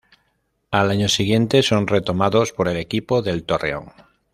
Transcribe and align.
Al 0.71 0.89
año 0.89 1.07
siguiente 1.07 1.61
son 1.61 1.85
retomados 1.85 2.53
por 2.53 2.67
el 2.67 2.77
equipo 2.77 3.21
del 3.21 3.43
"Torreón". 3.43 3.91